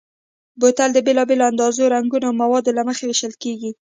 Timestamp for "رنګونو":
1.95-2.25